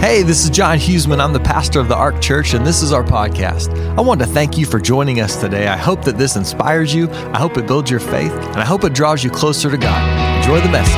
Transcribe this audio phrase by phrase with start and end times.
[0.00, 1.20] Hey, this is John Huseman.
[1.20, 3.68] I'm the pastor of the Ark Church, and this is our podcast.
[3.98, 5.68] I want to thank you for joining us today.
[5.68, 8.82] I hope that this inspires you, I hope it builds your faith, and I hope
[8.84, 10.38] it draws you closer to God.
[10.38, 10.96] Enjoy the message.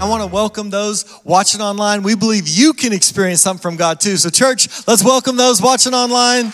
[0.00, 2.04] I want to welcome those watching online.
[2.04, 4.18] We believe you can experience something from God too.
[4.18, 6.52] So, church, let's welcome those watching online.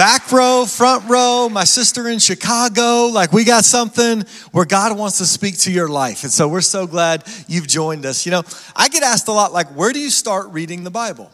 [0.00, 3.10] Back row, front row, my sister in Chicago.
[3.12, 6.22] Like, we got something where God wants to speak to your life.
[6.22, 8.24] And so we're so glad you've joined us.
[8.24, 8.42] You know,
[8.74, 11.30] I get asked a lot, like, where do you start reading the Bible?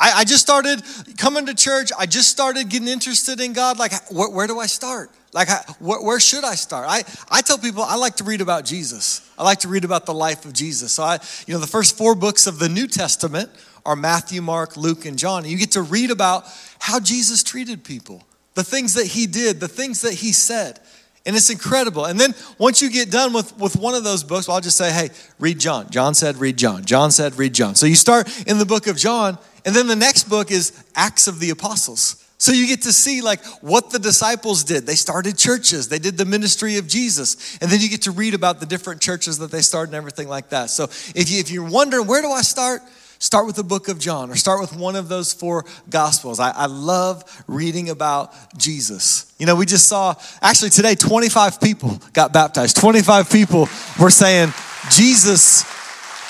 [0.00, 0.82] I, I just started
[1.18, 1.90] coming to church.
[1.96, 3.78] I just started getting interested in God.
[3.78, 5.10] Like, where, where do I start?
[5.32, 6.86] Like, where, where, should I start?
[6.88, 9.30] I, I tell people I like to read about Jesus.
[9.38, 10.92] I like to read about the life of Jesus.
[10.92, 13.50] So, I, you know, the first four books of the New Testament
[13.84, 15.44] are Matthew, Mark, Luke, and John.
[15.44, 16.46] You get to read about
[16.78, 20.80] how Jesus treated people, the things that he did, the things that he said.
[21.26, 22.06] And it's incredible.
[22.06, 24.78] And then once you get done with, with one of those books, well, I'll just
[24.78, 25.90] say, hey, read John.
[25.90, 26.84] John said, read John.
[26.84, 27.74] John said, read John.
[27.74, 31.28] So you start in the book of John, and then the next book is Acts
[31.28, 32.26] of the Apostles.
[32.40, 34.86] So you get to see like what the disciples did.
[34.86, 35.90] They started churches.
[35.90, 37.58] They did the ministry of Jesus.
[37.60, 40.26] And then you get to read about the different churches that they started and everything
[40.26, 40.70] like that.
[40.70, 42.80] So if, you, if you're wondering, where do I start?
[43.18, 46.40] Start with the book of John or start with one of those four gospels.
[46.40, 49.30] I, I love reading about Jesus.
[49.38, 52.76] You know, we just saw, actually today, 25 people got baptized.
[52.76, 53.68] 25 people
[54.00, 54.54] were saying,
[54.90, 55.66] Jesus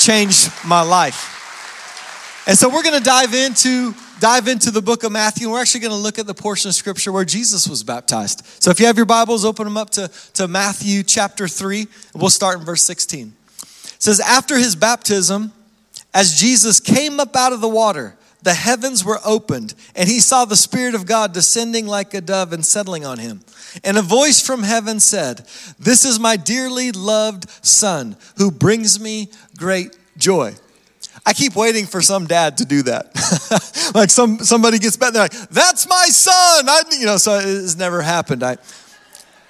[0.01, 1.40] changed my life.
[2.51, 5.49] And so we're going to dive into dive into the book of Matthew.
[5.49, 8.45] We're actually going to look at the portion of scripture where Jesus was baptized.
[8.61, 11.87] So if you have your Bibles, open them up to, to Matthew chapter 3.
[12.13, 13.33] We'll start in verse 16.
[13.63, 15.53] It says, After his baptism,
[16.13, 20.45] as Jesus came up out of the water, the heavens were opened, and he saw
[20.45, 23.43] the Spirit of God descending like a dove and settling on him.
[23.85, 25.47] And a voice from heaven said,
[25.79, 30.57] This is my dearly loved Son, who brings me great joy.
[31.31, 33.93] I keep waiting for some dad to do that.
[33.95, 37.77] like some somebody gets back, they're like, "That's my son." I, you know, so it's
[37.77, 38.43] never happened.
[38.43, 38.57] I,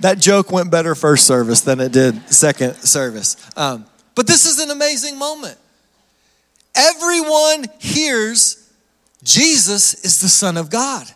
[0.01, 3.35] that joke went better first service than it did second service.
[3.57, 5.57] Um, but this is an amazing moment.
[6.75, 8.71] Everyone hears
[9.23, 11.11] Jesus is the Son of God.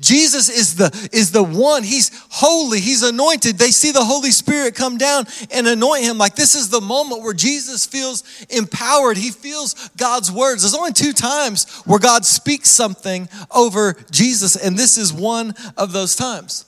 [0.00, 1.82] Jesus is the, is the one.
[1.82, 2.80] He's holy.
[2.80, 3.58] He's anointed.
[3.58, 6.18] They see the Holy Spirit come down and anoint him.
[6.18, 9.16] Like this is the moment where Jesus feels empowered.
[9.16, 10.62] He feels God's words.
[10.62, 15.92] There's only two times where God speaks something over Jesus, and this is one of
[15.92, 16.64] those times.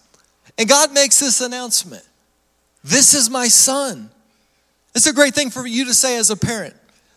[0.59, 2.07] And God makes this announcement
[2.83, 4.11] This is my son.
[4.93, 6.75] It's a great thing for you to say as a parent.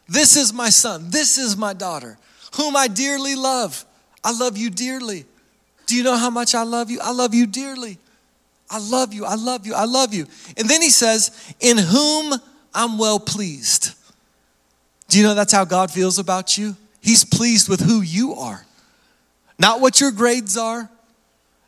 [0.08, 1.10] This is my son.
[1.10, 2.20] This is my daughter,
[2.56, 3.84] whom I dearly love.
[4.24, 5.26] I love you dearly.
[5.94, 7.00] Do you know how much I love you?
[7.04, 8.00] I love you dearly.
[8.68, 9.26] I love you.
[9.26, 9.76] I love you.
[9.76, 10.26] I love you.
[10.58, 12.34] And then he says, In whom
[12.74, 13.94] I'm well pleased.
[15.08, 16.76] Do you know that's how God feels about you?
[17.00, 18.66] He's pleased with who you are,
[19.60, 20.90] not what your grades are,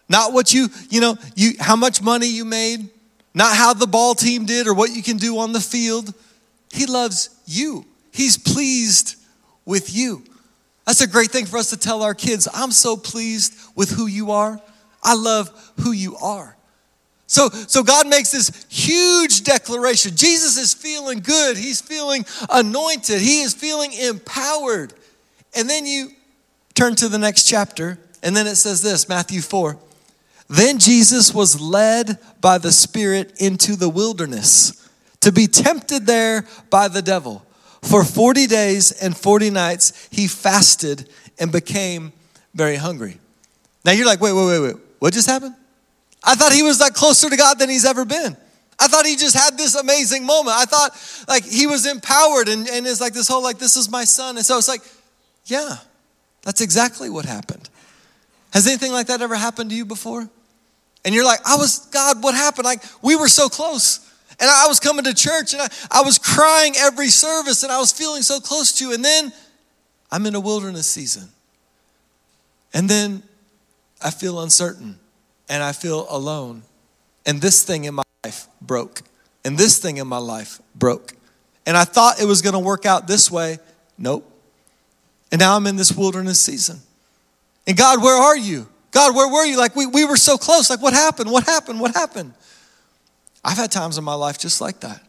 [0.10, 2.90] not what you, you know, you, how much money you made,
[3.36, 6.12] not how the ball team did or what you can do on the field.
[6.72, 7.86] He loves you.
[8.12, 9.18] He's pleased
[9.66, 10.24] with you.
[10.86, 12.48] That's a great thing for us to tell our kids.
[12.54, 14.60] I'm so pleased with who you are.
[15.04, 16.56] I love who you are.
[17.28, 20.16] So, so God makes this huge declaration.
[20.16, 21.58] Jesus is feeling good.
[21.58, 23.20] He's feeling anointed.
[23.20, 24.94] He is feeling empowered.
[25.56, 26.10] And then you
[26.76, 29.78] turn to the next chapter, and then it says this Matthew 4.
[30.48, 34.88] Then Jesus was led by the Spirit into the wilderness
[35.22, 37.45] to be tempted there by the devil.
[37.86, 41.08] For 40 days and 40 nights, he fasted
[41.40, 42.14] and became
[42.54, 43.20] very hungry.
[43.84, 44.76] Now you're like, wait, wait, wait, wait.
[45.00, 45.56] What just happened?
[46.24, 48.36] I thought he was like closer to God than he's ever been.
[48.80, 50.58] I thought he just had this amazing moment.
[50.58, 53.90] I thought like he was empowered and, and it's like this whole like, this is
[53.90, 54.38] my son.
[54.38, 54.82] And so it's like,
[55.46, 55.78] yeah,
[56.42, 57.70] that's exactly what happened.
[58.52, 60.28] Has anything like that ever happened to you before?
[61.04, 62.66] And you're like, I was, God, what happened?
[62.66, 64.00] Like, we were so close.
[64.40, 67.80] And I was coming to church and I, I was crying every service and I
[67.80, 68.94] was feeling so close to you.
[68.94, 69.32] And then
[70.12, 71.30] I'm in a wilderness season.
[72.74, 73.24] And then
[74.04, 75.00] I feel uncertain
[75.48, 76.64] and I feel alone.
[77.26, 79.02] And this thing in my life broke.
[79.44, 81.14] And this thing in my life broke.
[81.66, 83.58] And I thought it was going to work out this way.
[83.98, 84.30] Nope.
[85.32, 86.80] And now I'm in this wilderness season.
[87.68, 88.68] And God, where are you?
[88.92, 89.58] God, where were you?
[89.58, 90.70] Like we, we were so close.
[90.70, 91.32] Like what happened?
[91.32, 91.80] What happened?
[91.80, 92.34] What happened?
[93.46, 95.02] I've had times in my life just like that.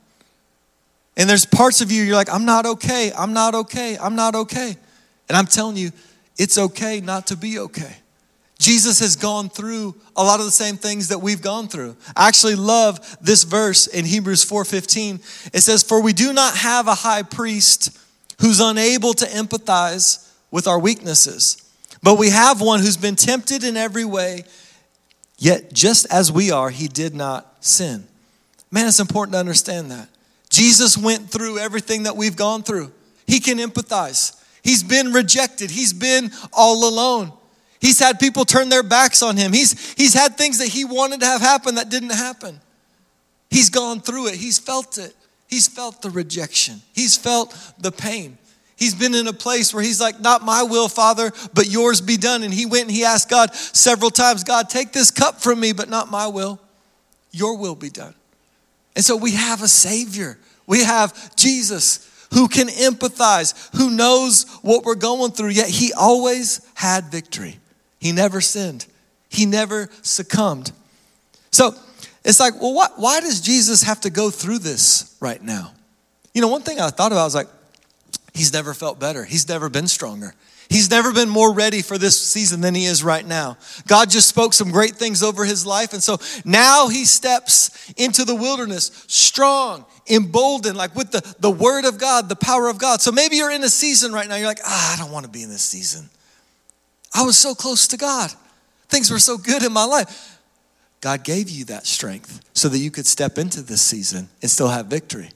[1.17, 4.35] And there's parts of you, you're like, I'm not okay, I'm not okay, I'm not
[4.35, 4.77] okay.
[5.29, 5.91] And I'm telling you,
[6.37, 7.97] it's okay not to be okay.
[8.59, 11.97] Jesus has gone through a lot of the same things that we've gone through.
[12.15, 15.21] I actually love this verse in Hebrews 4:15.
[15.55, 17.91] It says, "For we do not have a high priest
[18.41, 20.19] who's unable to empathize
[20.51, 21.57] with our weaknesses,
[22.03, 24.45] but we have one who's been tempted in every way,
[25.39, 28.09] yet just as we are, he did not sin."
[28.71, 30.09] Man, it's important to understand that.
[30.51, 32.93] Jesus went through everything that we've gone through.
[33.27, 34.41] He can empathize.
[34.63, 35.71] He's been rejected.
[35.71, 37.33] He's been all alone.
[37.81, 39.53] He's had people turn their backs on him.
[39.53, 42.61] He's, he's had things that he wanted to have happen that didn't happen.
[43.51, 44.35] He's gone through it.
[44.35, 45.15] He's felt it.
[45.47, 46.83] He's felt the rejection.
[46.93, 48.39] He's felt the pain.
[48.77, 52.17] He's been in a place where he's like, Not my will, Father, but yours be
[52.17, 52.43] done.
[52.43, 55.73] And he went and he asked God several times, God, take this cup from me,
[55.73, 56.61] but not my will.
[57.31, 58.15] Your will be done.
[58.97, 60.39] And so we have a Savior.
[60.67, 66.61] We have Jesus who can empathize, who knows what we're going through, yet he always
[66.75, 67.59] had victory.
[68.01, 68.87] He never sinned,
[69.29, 70.73] he never succumbed.
[71.53, 71.75] So
[72.25, 75.73] it's like, well, what, why does Jesus have to go through this right now?
[76.35, 77.49] You know, one thing I thought about was like,
[78.35, 80.35] he's never felt better, he's never been stronger.
[80.69, 83.57] He's never been more ready for this season than he is right now.
[83.87, 85.93] God just spoke some great things over his life.
[85.93, 91.85] And so now he steps into the wilderness strong, emboldened, like with the, the word
[91.85, 93.01] of God, the power of God.
[93.01, 95.31] So maybe you're in a season right now, you're like, ah, I don't want to
[95.31, 96.09] be in this season.
[97.15, 98.31] I was so close to God.
[98.89, 100.39] Things were so good in my life.
[101.01, 104.69] God gave you that strength so that you could step into this season and still
[104.69, 105.31] have victory.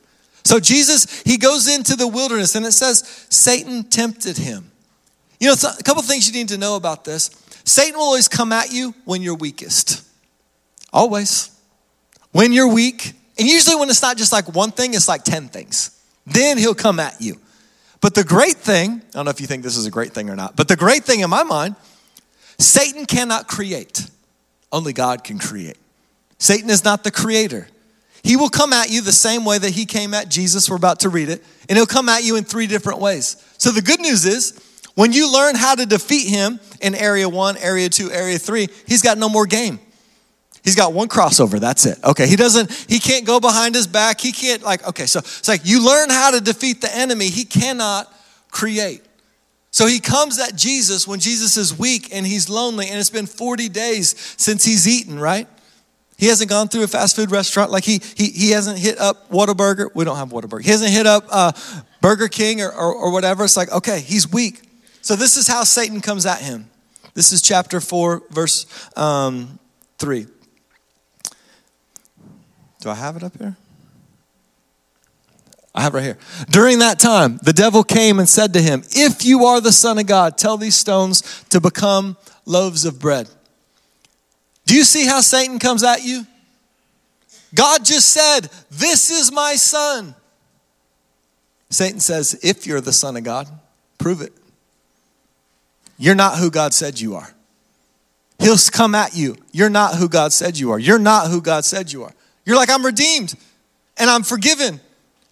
[0.45, 4.70] So Jesus, he goes into the wilderness and it says Satan tempted him.
[5.41, 7.31] You know, a couple things you need to know about this.
[7.65, 10.07] Satan will always come at you when you're weakest.
[10.93, 11.51] Always.
[12.33, 15.49] When you're weak, and usually when it's not just like one thing, it's like 10
[15.49, 15.99] things.
[16.27, 17.41] Then he'll come at you.
[18.01, 20.31] But the great thing, I don't know if you think this is a great thing
[20.31, 21.75] or not, but the great thing in my mind,
[22.59, 24.07] Satan cannot create.
[24.71, 25.77] Only God can create.
[26.39, 27.69] Satan is not the creator.
[28.23, 30.69] He will come at you the same way that he came at Jesus.
[30.69, 31.43] We're about to read it.
[31.69, 33.43] And he'll come at you in three different ways.
[33.59, 34.59] So the good news is,
[35.01, 39.01] when you learn how to defeat him in area one, area two, area three, he's
[39.01, 39.81] got no more game.
[40.63, 41.97] He's got one crossover, that's it.
[42.05, 44.21] Okay, he doesn't, he can't go behind his back.
[44.21, 47.47] He can't, like, okay, so it's like you learn how to defeat the enemy, he
[47.47, 48.13] cannot
[48.51, 49.01] create.
[49.71, 53.25] So he comes at Jesus when Jesus is weak and he's lonely, and it's been
[53.25, 55.49] 40 days since he's eaten, right?
[56.19, 57.71] He hasn't gone through a fast food restaurant.
[57.71, 59.95] Like he, he, he hasn't hit up Whataburger.
[59.95, 60.63] We don't have Whataburger.
[60.63, 61.53] He hasn't hit up uh,
[62.03, 63.45] Burger King or, or, or whatever.
[63.45, 64.67] It's like, okay, he's weak.
[65.03, 66.71] So this is how Satan comes at him.
[67.15, 68.67] This is chapter 4, verse
[68.97, 69.59] um,
[69.99, 70.27] 3.
[72.81, 73.57] Do I have it up here?
[75.75, 76.19] I have it right here.
[76.51, 79.99] During that time, the devil came and said to him, If you are the Son
[79.99, 83.29] of God, tell these stones to become loaves of bread.
[84.67, 86.27] Do you see how Satan comes at you?
[87.55, 90.15] God just said, This is my son.
[91.71, 93.49] Satan says, If you're the Son of God,
[93.99, 94.33] prove it.
[96.01, 97.31] You're not who God said you are.
[98.39, 99.37] He'll come at you.
[99.53, 100.79] You're not who God said you are.
[100.79, 102.13] You're not who God said you are.
[102.47, 103.35] You're like, I'm redeemed
[103.99, 104.81] and I'm forgiven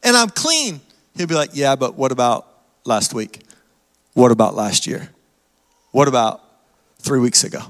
[0.03, 0.83] and I'm clean.
[1.17, 2.47] He'll be like, Yeah, but what about
[2.85, 3.41] last week?
[4.13, 5.09] What about last year?
[5.93, 6.43] What about
[6.99, 7.63] three weeks ago?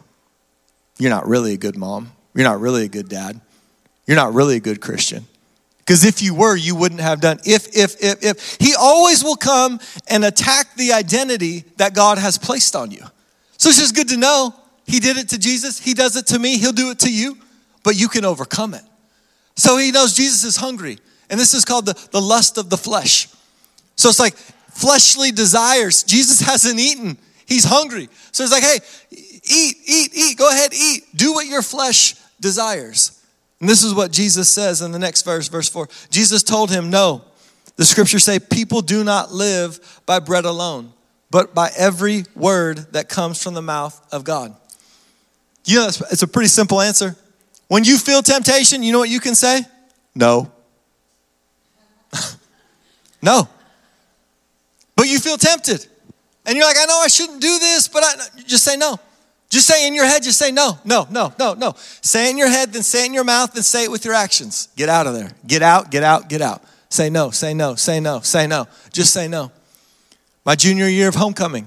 [0.99, 2.11] You're not really a good mom.
[2.35, 3.41] You're not really a good dad.
[4.09, 5.29] You're not really a good Christian.
[5.89, 7.39] Because if you were, you wouldn't have done.
[7.47, 8.57] If, if, if, if.
[8.61, 13.01] He always will come and attack the identity that God has placed on you.
[13.57, 14.55] So it's just good to know
[14.87, 15.81] He did it to Jesus.
[15.81, 16.59] He does it to me.
[16.59, 17.39] He'll do it to you.
[17.85, 18.83] But you can overcome it.
[19.57, 20.99] So he knows Jesus is hungry.
[21.31, 23.29] And this is called the, the lust of the flesh.
[23.97, 26.03] So it's like fleshly desires.
[26.03, 27.17] Jesus hasn't eaten,
[27.47, 28.11] he's hungry.
[28.31, 28.81] So it's like, hey,
[29.11, 30.37] eat, eat, eat.
[30.37, 31.05] Go ahead, eat.
[31.17, 33.18] Do what your flesh desires.
[33.61, 35.89] And this is what Jesus says in the next verse, verse 4.
[36.11, 37.23] Jesus told him, No.
[37.77, 40.93] The scriptures say, People do not live by bread alone,
[41.31, 44.55] but by every word that comes from the mouth of God.
[45.65, 47.17] You know, it's a pretty simple answer.
[47.69, 49.61] When you feel temptation, you know what you can say?
[50.15, 50.51] No.
[53.23, 53.49] no.
[54.97, 55.87] But you feel tempted.
[56.47, 58.15] And you're like, I know I shouldn't do this, but I
[58.47, 58.99] just say no.
[59.51, 61.75] Just say in your head, just say no, no, no, no, no.
[62.03, 64.15] Say in your head, then say it in your mouth, then say it with your
[64.15, 64.69] actions.
[64.77, 65.31] Get out of there.
[65.47, 66.63] Get out, get out, get out.
[66.91, 68.67] Say no, say no, say no, say no.
[68.93, 69.51] Just say no.
[70.45, 71.67] My junior year of homecoming,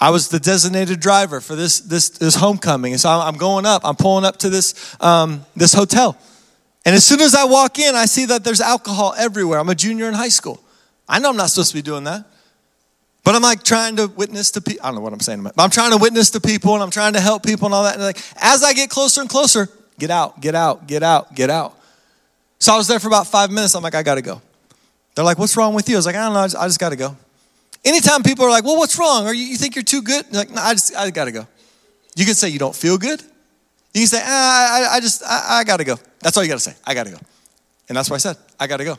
[0.00, 2.92] I was the designated driver for this, this, this homecoming.
[2.92, 6.16] And so I'm going up, I'm pulling up to this, um, this hotel.
[6.84, 9.58] And as soon as I walk in, I see that there's alcohol everywhere.
[9.58, 10.62] I'm a junior in high school.
[11.08, 12.24] I know I'm not supposed to be doing that.
[13.24, 14.84] But I'm like trying to witness to people.
[14.84, 16.90] I don't know what I'm saying, but I'm trying to witness to people and I'm
[16.90, 17.94] trying to help people and all that.
[17.94, 21.50] And like as I get closer and closer, get out, get out, get out, get
[21.50, 21.78] out.
[22.58, 23.74] So I was there for about five minutes.
[23.74, 24.40] I'm like, I gotta go.
[25.14, 25.96] They're like, what's wrong with you?
[25.96, 27.16] I was like, I don't know, I just, I just gotta go.
[27.84, 29.26] Anytime people are like, well, what's wrong?
[29.26, 30.24] Or you, you think you're too good?
[30.30, 31.46] You're like, no, I just, I gotta go.
[32.16, 33.20] You can say you don't feel good.
[33.94, 35.96] You can say, ah, I, I just, I, I gotta go.
[36.20, 36.74] That's all you gotta say.
[36.86, 37.18] I gotta go.
[37.88, 38.36] And that's what I said.
[38.58, 38.96] I gotta go.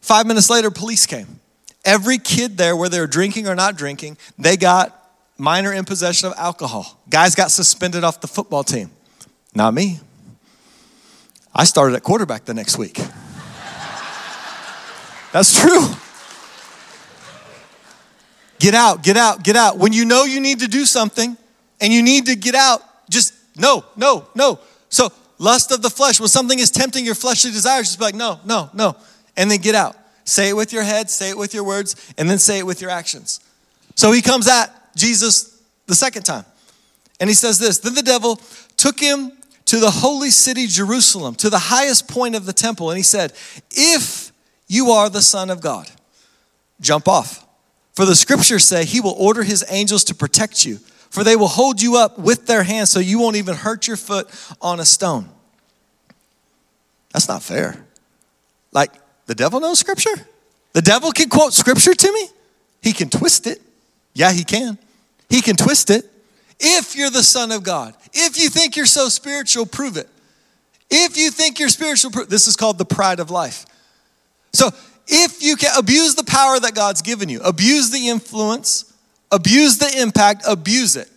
[0.00, 1.40] Five minutes later, police came.
[1.84, 4.98] Every kid there, whether they were drinking or not drinking, they got
[5.36, 7.00] minor in possession of alcohol.
[7.10, 8.90] Guys got suspended off the football team.
[9.54, 9.98] Not me.
[11.54, 12.94] I started at quarterback the next week.
[15.32, 15.86] That's true.
[18.58, 19.78] Get out, get out, get out.
[19.78, 21.36] When you know you need to do something
[21.80, 24.60] and you need to get out, just no, no, no.
[24.88, 28.14] So, lust of the flesh, when something is tempting your fleshly desires, just be like,
[28.14, 28.96] no, no, no.
[29.36, 29.96] And then get out.
[30.24, 32.80] Say it with your head, say it with your words, and then say it with
[32.80, 33.40] your actions.
[33.94, 36.44] So he comes at Jesus the second time.
[37.20, 38.40] And he says this Then the devil
[38.76, 39.32] took him
[39.66, 42.90] to the holy city, Jerusalem, to the highest point of the temple.
[42.90, 43.32] And he said,
[43.70, 44.32] If
[44.66, 45.88] you are the Son of God,
[46.80, 47.46] jump off.
[47.94, 50.78] For the scriptures say he will order his angels to protect you,
[51.10, 53.96] for they will hold you up with their hands so you won't even hurt your
[53.96, 54.28] foot
[54.60, 55.28] on a stone.
[57.12, 57.86] That's not fair.
[58.72, 58.92] Like,
[59.32, 60.26] the devil knows scripture?
[60.74, 62.28] The devil can quote scripture to me?
[62.82, 63.62] He can twist it.
[64.12, 64.76] Yeah, he can.
[65.30, 66.04] He can twist it.
[66.60, 70.06] If you're the Son of God, if you think you're so spiritual, prove it.
[70.90, 73.64] If you think you're spiritual, this is called the pride of life.
[74.52, 74.68] So
[75.08, 78.92] if you can abuse the power that God's given you, abuse the influence,
[79.30, 81.08] abuse the impact, abuse it.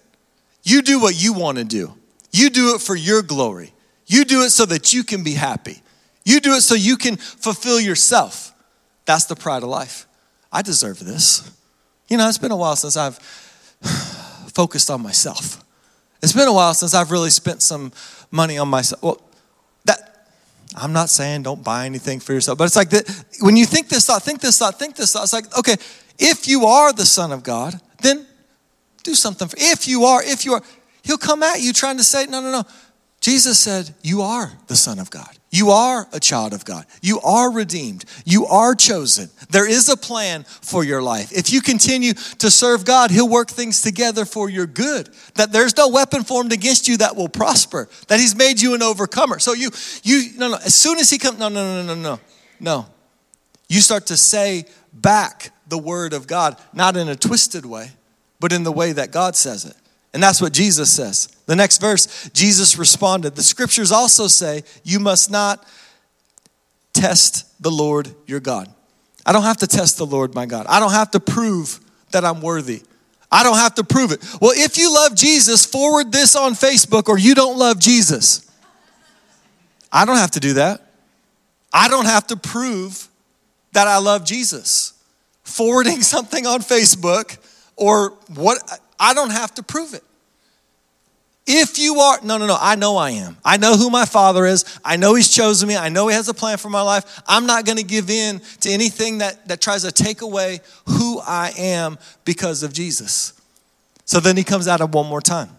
[0.63, 1.93] You do what you want to do.
[2.31, 3.73] You do it for your glory.
[4.07, 5.81] You do it so that you can be happy.
[6.25, 8.53] You do it so you can fulfill yourself.
[9.05, 10.07] That's the pride of life.
[10.51, 11.49] I deserve this.
[12.09, 13.17] You know, it's been a while since I've
[14.53, 15.63] focused on myself.
[16.23, 17.91] It's been a while since I've really spent some
[18.31, 19.03] money on myself.
[19.03, 19.21] Well,
[19.85, 20.27] that
[20.75, 23.89] I'm not saying don't buy anything for yourself, but it's like that when you think
[23.89, 25.23] this thought, think this thought, think this thought.
[25.23, 25.75] It's like, okay,
[26.17, 28.25] if you are the Son of God, then
[29.03, 30.63] do something for if you are, if you are,
[31.03, 32.63] he'll come at you trying to say, no, no, no.
[33.25, 35.35] Jesus said, You are the Son of God.
[35.55, 36.85] You are a child of God.
[37.01, 38.03] You are redeemed.
[38.25, 39.29] You are chosen.
[39.51, 41.31] There is a plan for your life.
[41.31, 45.09] If you continue to serve God, He'll work things together for your good.
[45.35, 47.87] That there's no weapon formed against you that will prosper.
[48.09, 49.39] That He's made you an overcomer.
[49.39, 49.69] So you,
[50.03, 50.57] you, no, no.
[50.57, 52.19] As soon as He comes, no, no, no, no, no,
[52.59, 52.85] no.
[53.69, 57.91] You start to say back the word of God, not in a twisted way,
[58.41, 59.77] but in the way that God says it.
[60.15, 61.27] And that's what Jesus says.
[61.45, 63.35] The next verse, Jesus responded.
[63.35, 65.67] The scriptures also say, You must not
[66.93, 68.73] test the Lord your God.
[69.25, 70.67] I don't have to test the Lord my God.
[70.69, 71.81] I don't have to prove
[72.11, 72.81] that I'm worthy.
[73.29, 74.25] I don't have to prove it.
[74.39, 78.49] Well, if you love Jesus, forward this on Facebook or you don't love Jesus.
[79.91, 80.81] I don't have to do that.
[81.73, 83.09] I don't have to prove
[83.73, 84.93] that I love Jesus.
[85.43, 87.37] Forwarding something on Facebook
[87.75, 90.03] or what I don't have to prove it.
[91.47, 93.37] If you are, no, no, no, I know I am.
[93.45, 94.65] I know who my father is.
[94.83, 95.77] I know he's chosen me.
[95.77, 97.21] I know he has a plan for my life.
[97.27, 101.19] I'm not going to give in to anything that, that tries to take away who
[101.19, 103.39] I am because of Jesus.
[104.05, 105.49] So then he comes out of one more time.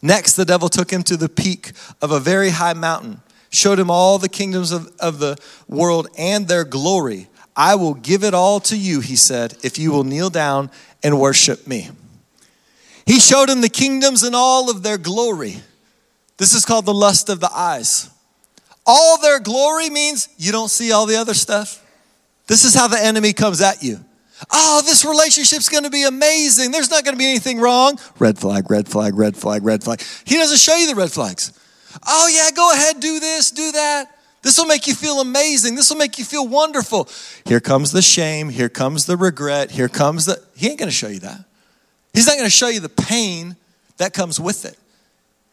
[0.00, 3.90] Next, the devil took him to the peak of a very high mountain, showed him
[3.90, 5.36] all the kingdoms of, of the
[5.68, 7.28] world and their glory.
[7.54, 10.70] I will give it all to you, he said, if you will kneel down
[11.02, 11.90] and worship me.
[13.06, 15.56] He showed him the kingdoms and all of their glory.
[16.36, 18.10] This is called the lust of the eyes.
[18.84, 21.82] All their glory means you don't see all the other stuff.
[22.46, 24.04] This is how the enemy comes at you.
[24.50, 26.70] Oh, this relationship's gonna be amazing.
[26.70, 27.98] There's not gonna be anything wrong.
[28.18, 30.02] Red flag, red flag, red flag, red flag.
[30.24, 31.52] He doesn't show you the red flags.
[32.06, 34.12] Oh, yeah, go ahead, do this, do that.
[34.42, 35.74] This will make you feel amazing.
[35.74, 37.08] This will make you feel wonderful.
[37.46, 38.50] Here comes the shame.
[38.50, 39.72] Here comes the regret.
[39.72, 40.40] Here comes the.
[40.54, 41.45] He ain't gonna show you that.
[42.16, 43.56] He's not going to show you the pain
[43.98, 44.78] that comes with it.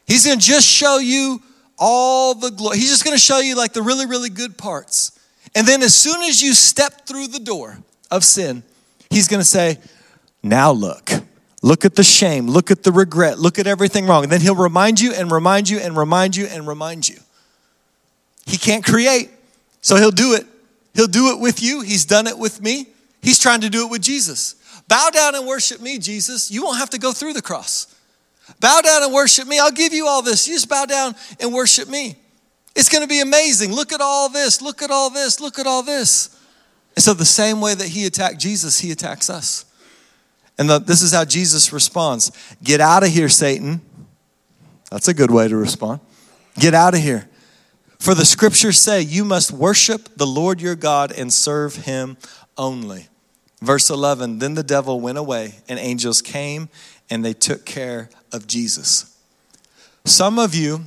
[0.07, 1.41] He's going to just show you
[1.77, 2.77] all the glory.
[2.77, 5.19] He's just going to show you like the really, really good parts.
[5.53, 7.79] And then as soon as you step through the door
[8.09, 8.63] of sin,
[9.09, 9.77] he's going to say,
[10.41, 11.11] Now look.
[11.61, 12.47] Look at the shame.
[12.47, 13.39] Look at the regret.
[13.39, 14.23] Look at everything wrong.
[14.23, 17.17] And then he'll remind you and remind you and remind you and remind you.
[18.45, 19.31] He can't create,
[19.81, 20.45] so he'll do it.
[20.93, 21.81] He'll do it with you.
[21.81, 22.87] He's done it with me.
[23.21, 24.55] He's trying to do it with Jesus.
[24.87, 26.51] Bow down and worship me, Jesus.
[26.51, 27.87] You won't have to go through the cross.
[28.59, 29.59] Bow down and worship me.
[29.59, 30.47] I'll give you all this.
[30.47, 32.17] You just bow down and worship me.
[32.75, 33.71] It's going to be amazing.
[33.71, 34.61] Look at all this.
[34.61, 35.39] Look at all this.
[35.39, 36.39] Look at all this.
[36.95, 39.65] And so, the same way that he attacked Jesus, he attacks us.
[40.57, 42.31] And the, this is how Jesus responds
[42.63, 43.81] Get out of here, Satan.
[44.91, 46.01] That's a good way to respond.
[46.55, 47.27] Get out of here.
[47.99, 52.17] For the scriptures say, You must worship the Lord your God and serve him
[52.57, 53.07] only.
[53.63, 56.67] Verse 11 Then the devil went away, and angels came
[57.09, 59.17] and they took care of Jesus.
[60.03, 60.81] Some of you,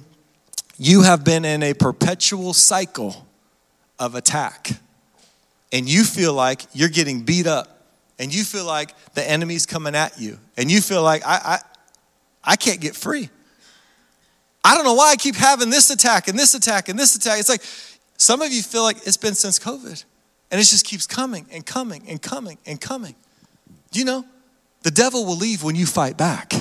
[0.76, 3.26] you have been in a perpetual cycle
[3.98, 4.72] of attack,
[5.72, 7.80] and you feel like you're getting beat up,
[8.18, 11.58] and you feel like the enemy's coming at you, and you feel like, I, I,
[12.44, 13.30] I can't get free.
[14.62, 17.40] I don't know why I keep having this attack and this attack and this attack.
[17.40, 17.62] It's like
[18.18, 20.04] some of you feel like it's been since COVID.
[20.50, 23.14] And it just keeps coming and coming and coming and coming.
[23.92, 24.24] You know?
[24.82, 26.52] The devil will leave when you fight back.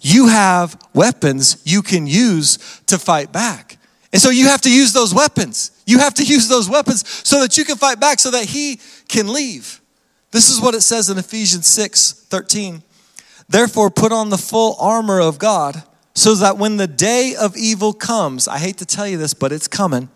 [0.00, 3.78] You have weapons you can use to fight back.
[4.12, 5.70] And so you have to use those weapons.
[5.86, 8.80] You have to use those weapons so that you can fight back so that he
[9.08, 9.80] can leave.
[10.30, 12.82] This is what it says in Ephesians 6 13.
[13.48, 15.82] Therefore, put on the full armor of God
[16.14, 19.52] so that when the day of evil comes, I hate to tell you this, but
[19.52, 20.08] it's coming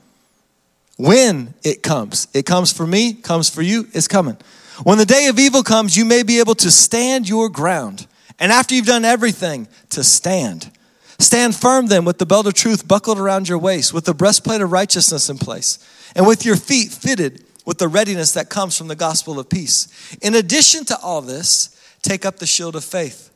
[0.96, 2.28] when it comes.
[2.34, 4.36] It comes for me, comes for you, it's coming.
[4.84, 8.06] When the day of evil comes, you may be able to stand your ground.
[8.38, 10.70] And after you've done everything, to stand.
[11.18, 14.60] Stand firm then with the belt of truth buckled around your waist, with the breastplate
[14.60, 15.78] of righteousness in place,
[16.16, 20.16] and with your feet fitted with the readiness that comes from the gospel of peace.
[20.20, 23.30] In addition to all this, take up the shield of faith,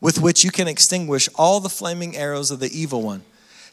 [0.00, 3.22] with which you can extinguish all the flaming arrows of the evil one.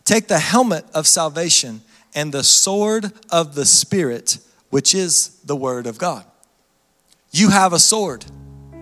[0.05, 1.81] Take the helmet of salvation
[2.15, 6.25] and the sword of the Spirit, which is the Word of God.
[7.31, 8.25] You have a sword.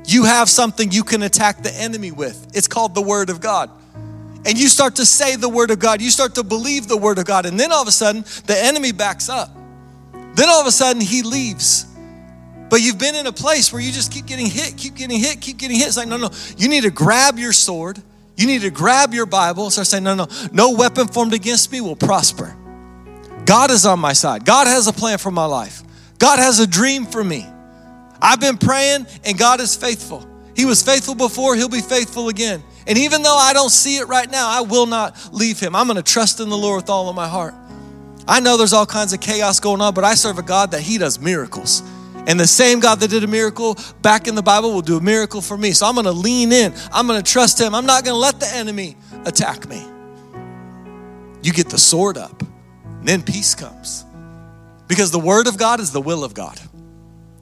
[0.07, 2.47] You have something you can attack the enemy with.
[2.53, 3.69] It's called the Word of God.
[4.45, 7.17] And you start to say the Word of God, you start to believe the Word
[7.17, 9.49] of God, and then all of a sudden, the enemy backs up.
[10.35, 11.87] Then all of a sudden, he leaves.
[12.69, 15.41] But you've been in a place where you just keep getting hit, keep getting hit,
[15.41, 15.87] keep getting hit.
[15.87, 18.01] It's like, no, no, you need to grab your sword.
[18.37, 19.69] You need to grab your Bible.
[19.69, 22.55] Start saying, no, no, no weapon formed against me will prosper.
[23.45, 24.43] God is on my side.
[24.43, 25.83] God has a plan for my life.
[26.17, 27.45] God has a dream for me.
[28.21, 30.27] I've been praying and God is faithful.
[30.55, 32.63] He was faithful before, He'll be faithful again.
[32.87, 35.75] And even though I don't see it right now, I will not leave Him.
[35.75, 37.53] I'm going to trust in the Lord with all of my heart.
[38.27, 40.81] I know there's all kinds of chaos going on, but I serve a God that
[40.81, 41.83] He does miracles.
[42.27, 45.01] And the same God that did a miracle back in the Bible will do a
[45.01, 45.73] miracle for me.
[45.73, 46.73] So I'm going to lean in.
[46.91, 47.75] I'm going to trust Him.
[47.75, 49.85] I'm not going to let the enemy attack me.
[51.43, 52.43] You get the sword up
[53.07, 54.05] then peace comes.
[54.87, 56.59] Because the Word of God is the will of God.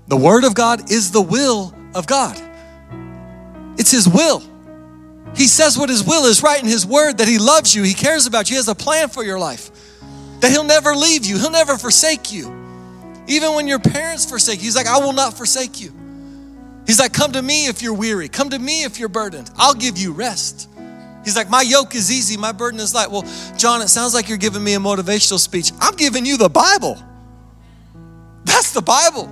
[0.07, 2.39] The Word of God is the will of God.
[3.77, 4.43] It's His will.
[5.35, 7.93] He says what His will is right in His Word that He loves you, He
[7.93, 9.71] cares about you, He has a plan for your life,
[10.41, 12.61] that He'll never leave you, He'll never forsake you.
[13.27, 15.91] Even when your parents forsake you, He's like, I will not forsake you.
[16.85, 19.73] He's like, Come to me if you're weary, come to me if you're burdened, I'll
[19.73, 20.69] give you rest.
[21.23, 23.09] He's like, My yoke is easy, my burden is light.
[23.09, 23.23] Well,
[23.57, 25.71] John, it sounds like you're giving me a motivational speech.
[25.79, 27.01] I'm giving you the Bible.
[28.43, 29.27] That's the Bible.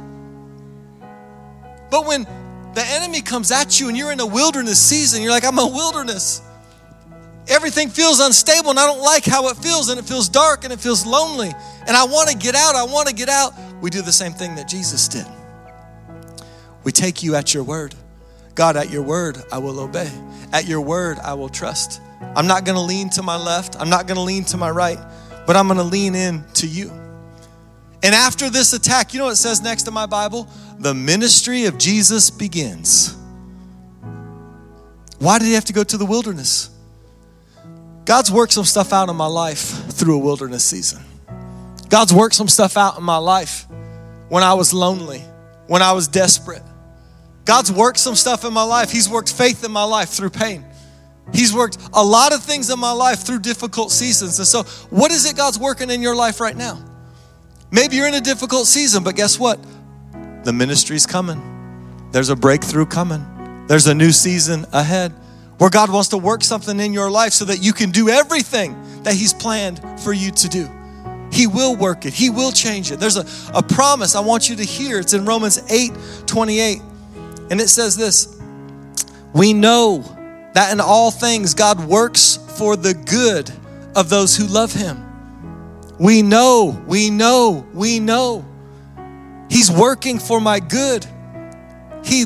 [1.90, 2.24] But when
[2.74, 5.68] the enemy comes at you and you're in a wilderness season, you're like, I'm a
[5.68, 6.42] wilderness.
[7.48, 10.72] Everything feels unstable and I don't like how it feels and it feels dark and
[10.72, 11.52] it feels lonely
[11.86, 12.76] and I want to get out.
[12.76, 13.54] I want to get out.
[13.82, 15.26] We do the same thing that Jesus did.
[16.84, 17.96] We take you at your word.
[18.56, 20.12] God, at your word, I will obey.
[20.52, 22.02] At your word, I will trust.
[22.36, 23.76] I'm not going to lean to my left.
[23.80, 25.00] I'm not going to lean to my right,
[25.48, 26.92] but I'm going to lean in to you.
[28.04, 30.50] And after this attack, you know what it says next in my Bible?
[30.80, 33.16] The ministry of Jesus begins.
[35.20, 36.70] Why did he have to go to the wilderness?
[38.06, 41.04] God's worked some stuff out in my life through a wilderness season.
[41.90, 43.68] God's worked some stuff out in my life
[44.30, 45.20] when I was lonely,
[45.68, 46.64] when I was desperate,
[47.46, 48.92] God's worked some stuff in my life.
[48.92, 50.66] He's worked faith in my life through pain.
[51.34, 54.38] He's worked a lot of things in my life through difficult seasons.
[54.40, 56.84] And so, what is it God's working in your life right now?
[57.72, 59.60] Maybe you're in a difficult season, but guess what?
[60.44, 61.40] The ministry's coming.
[62.12, 63.26] There's a breakthrough coming.
[63.68, 65.14] There's a new season ahead
[65.58, 68.76] where God wants to work something in your life so that you can do everything
[69.04, 70.70] that He's planned for you to do.
[71.32, 73.00] He will work it, He will change it.
[73.00, 75.00] There's a, a promise I want you to hear.
[75.00, 75.92] It's in Romans 8
[76.26, 76.82] 28.
[77.52, 78.40] And it says this
[79.34, 80.00] We know
[80.54, 83.52] that in all things God works for the good
[83.96, 85.06] of those who love Him.
[86.00, 88.46] We know, we know, we know.
[89.50, 91.06] He's working for my good.
[92.04, 92.26] He,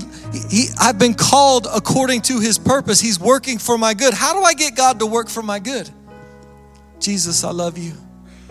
[0.50, 3.02] he, I've been called according to His purpose.
[3.02, 4.14] He's working for my good.
[4.14, 5.90] How do I get God to work for my good?
[7.00, 7.94] Jesus, I love you.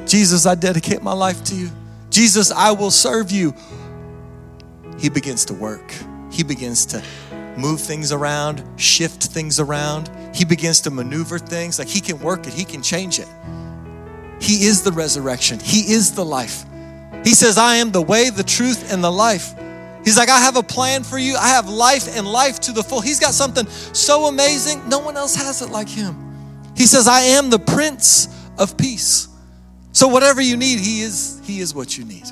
[0.06, 1.70] Jesus, I dedicate my life to you.
[2.10, 3.54] Jesus, I will serve you.
[4.98, 5.94] He begins to work
[6.34, 7.02] he begins to
[7.56, 10.10] move things around, shift things around.
[10.34, 11.78] He begins to maneuver things.
[11.78, 13.28] Like he can work it, he can change it.
[14.40, 16.64] He is the resurrection, he is the life.
[17.22, 19.54] He says, I am the way, the truth, and the life.
[20.04, 21.36] He's like, I have a plan for you.
[21.36, 23.00] I have life and life to the full.
[23.00, 26.20] He's got something so amazing, no one else has it like him.
[26.76, 29.28] He says, I am the Prince of Peace.
[29.92, 32.26] So whatever you need, he is he is what you need.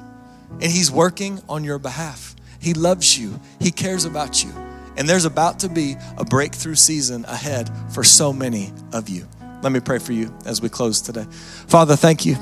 [0.61, 2.32] And he's working on your behalf.
[2.63, 3.39] He loves you.
[3.61, 4.53] He cares about you.
[4.97, 9.27] And there's about to be a breakthrough season ahead for so many of you.
[9.63, 11.27] Let me pray for you as we close today.
[11.67, 12.37] Father, thank you.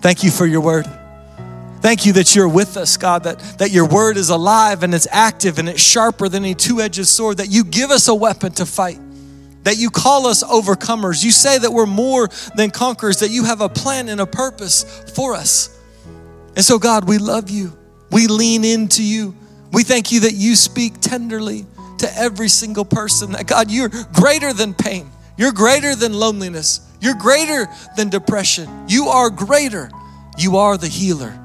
[0.00, 0.86] Thank you for your word.
[1.80, 5.08] Thank you that you're with us, God, that, that your word is alive and it's
[5.10, 8.52] active and it's sharper than a two edged sword, that you give us a weapon
[8.52, 8.98] to fight,
[9.64, 11.24] that you call us overcomers.
[11.24, 15.02] You say that we're more than conquerors, that you have a plan and a purpose
[15.14, 15.76] for us.
[16.54, 17.76] And so, God, we love you.
[18.14, 19.34] We lean into you.
[19.72, 21.66] We thank you that you speak tenderly
[21.98, 27.14] to every single person, that God, you're greater than pain, you're greater than loneliness, you're
[27.14, 29.90] greater than depression, you are greater.
[30.36, 31.38] You are the healer.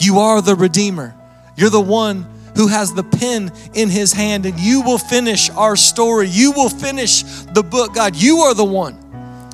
[0.00, 1.14] You are the Redeemer.
[1.56, 5.76] You're the one who has the pen in his hand, and you will finish our
[5.76, 6.28] story.
[6.28, 8.16] You will finish the book, God.
[8.16, 8.94] You are the one.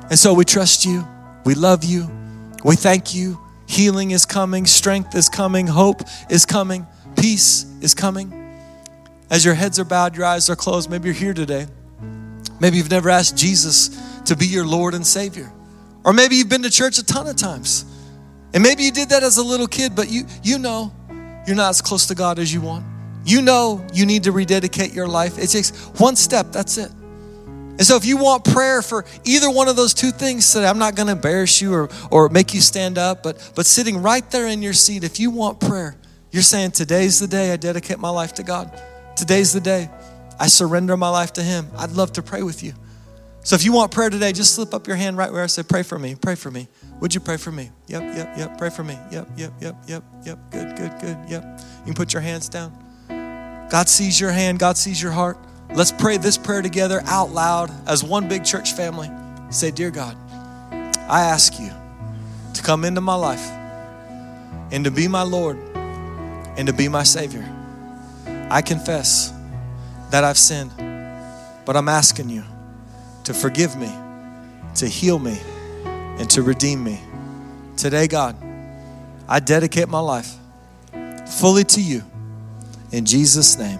[0.09, 1.07] And so we trust you.
[1.45, 2.09] We love you.
[2.63, 3.39] We thank you.
[3.67, 8.33] Healing is coming, strength is coming, hope is coming, peace is coming.
[9.29, 11.67] As your heads are bowed, your eyes are closed, maybe you're here today.
[12.59, 13.89] Maybe you've never asked Jesus
[14.23, 15.51] to be your Lord and Savior.
[16.03, 17.85] Or maybe you've been to church a ton of times.
[18.53, 20.93] And maybe you did that as a little kid, but you, you know
[21.45, 22.85] you're not as close to God as you want.
[23.25, 25.37] You know you need to rededicate your life.
[25.37, 26.91] It takes one step, that's it.
[27.77, 30.79] And so if you want prayer for either one of those two things today, I'm
[30.79, 34.29] not going to embarrass you or, or make you stand up, but, but sitting right
[34.31, 35.95] there in your seat, if you want prayer,
[36.31, 38.81] you're saying, Today's the day I dedicate my life to God.
[39.15, 39.89] Today's the day
[40.39, 41.67] I surrender my life to Him.
[41.77, 42.73] I'd love to pray with you.
[43.43, 45.63] So if you want prayer today, just slip up your hand right where I say,
[45.63, 46.67] Pray for me, pray for me.
[46.99, 47.69] Would you pray for me?
[47.87, 48.57] Yep, yep, yep.
[48.57, 48.97] Pray for me.
[49.11, 50.51] Yep, yep, yep, yep, yep.
[50.51, 51.17] Good, good, good.
[51.29, 51.59] Yep.
[51.79, 52.73] You can put your hands down.
[53.69, 55.37] God sees your hand, God sees your heart.
[55.73, 59.11] Let's pray this prayer together out loud as one big church family.
[59.49, 60.17] Say, Dear God,
[60.71, 61.69] I ask you
[62.53, 63.45] to come into my life
[64.71, 67.47] and to be my Lord and to be my Savior.
[68.49, 69.33] I confess
[70.09, 70.71] that I've sinned,
[71.65, 72.43] but I'm asking you
[73.25, 73.91] to forgive me,
[74.75, 75.37] to heal me
[75.85, 76.99] and to redeem me.
[77.75, 78.35] Today, God,
[79.27, 80.33] I dedicate my life
[81.27, 82.03] fully to you.
[82.91, 83.79] In Jesus' name.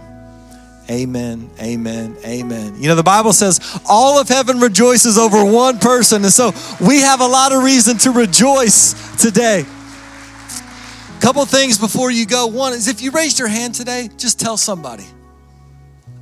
[0.89, 2.75] Amen, amen, amen.
[2.81, 6.23] You know, the Bible says all of heaven rejoices over one person.
[6.23, 9.65] And so we have a lot of reason to rejoice today.
[9.65, 12.47] A Couple things before you go.
[12.47, 15.05] One is if you raised your hand today, just tell somebody.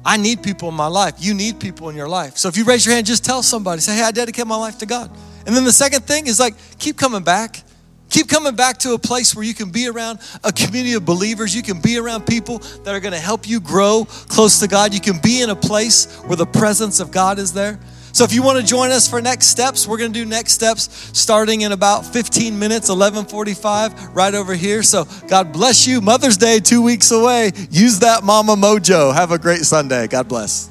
[0.04, 1.15] I need people in my life.
[1.19, 2.38] You need people in your life.
[2.38, 3.82] So if you raise your hand, just tell somebody.
[3.82, 5.12] Say, hey, I dedicate my life to God.
[5.45, 7.62] And then the second thing is like, keep coming back.
[8.15, 11.54] Keep coming back to a place where you can be around a community of believers.
[11.54, 14.93] You can be around people that are going to help you grow close to God.
[14.93, 17.78] You can be in a place where the presence of God is there.
[18.13, 20.54] So if you want to join us for next steps, we're going to do next
[20.54, 24.82] steps starting in about 15 minutes, 11:45 right over here.
[24.82, 25.99] So God bless you.
[25.99, 27.51] Mother's Day 2 weeks away.
[27.69, 29.13] Use that mama mojo.
[29.13, 30.08] Have a great Sunday.
[30.08, 30.69] God bless.